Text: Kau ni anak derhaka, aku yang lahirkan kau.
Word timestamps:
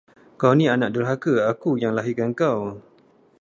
Kau 0.41 0.53
ni 0.57 0.65
anak 0.73 0.93
derhaka, 0.97 1.33
aku 1.53 1.69
yang 1.83 1.93
lahirkan 1.97 2.31
kau. 2.39 2.59